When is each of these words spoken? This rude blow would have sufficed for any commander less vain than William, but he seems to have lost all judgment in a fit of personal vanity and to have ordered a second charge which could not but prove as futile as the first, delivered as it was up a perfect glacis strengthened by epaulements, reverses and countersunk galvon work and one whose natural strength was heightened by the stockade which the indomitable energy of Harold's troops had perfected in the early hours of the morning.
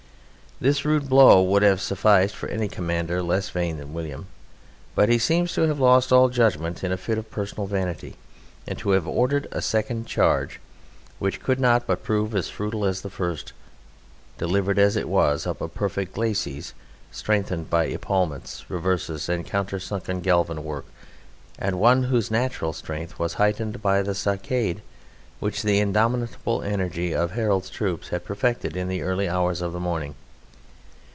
This 0.61 0.85
rude 0.85 1.09
blow 1.09 1.41
would 1.41 1.63
have 1.63 1.81
sufficed 1.81 2.35
for 2.35 2.47
any 2.49 2.67
commander 2.67 3.23
less 3.23 3.49
vain 3.49 3.77
than 3.79 3.95
William, 3.95 4.27
but 4.93 5.09
he 5.09 5.17
seems 5.17 5.53
to 5.53 5.63
have 5.63 5.79
lost 5.79 6.13
all 6.13 6.29
judgment 6.29 6.83
in 6.83 6.91
a 6.91 6.97
fit 6.97 7.17
of 7.17 7.31
personal 7.31 7.65
vanity 7.65 8.15
and 8.67 8.77
to 8.77 8.91
have 8.91 9.07
ordered 9.07 9.47
a 9.51 9.59
second 9.59 10.05
charge 10.05 10.59
which 11.17 11.41
could 11.41 11.59
not 11.59 11.87
but 11.87 12.03
prove 12.03 12.35
as 12.35 12.47
futile 12.51 12.85
as 12.85 13.01
the 13.01 13.09
first, 13.09 13.53
delivered 14.37 14.77
as 14.77 14.95
it 14.95 15.09
was 15.09 15.47
up 15.47 15.61
a 15.61 15.67
perfect 15.67 16.13
glacis 16.13 16.73
strengthened 17.11 17.67
by 17.71 17.85
epaulements, 17.87 18.69
reverses 18.69 19.27
and 19.27 19.47
countersunk 19.47 20.03
galvon 20.21 20.61
work 20.63 20.85
and 21.57 21.79
one 21.79 22.03
whose 22.03 22.29
natural 22.29 22.71
strength 22.71 23.17
was 23.17 23.33
heightened 23.33 23.81
by 23.81 24.03
the 24.03 24.13
stockade 24.13 24.83
which 25.39 25.63
the 25.63 25.79
indomitable 25.79 26.61
energy 26.61 27.15
of 27.15 27.31
Harold's 27.31 27.71
troops 27.71 28.09
had 28.09 28.23
perfected 28.23 28.77
in 28.77 28.87
the 28.87 29.01
early 29.01 29.27
hours 29.27 29.63
of 29.63 29.73
the 29.73 29.79
morning. 29.79 30.13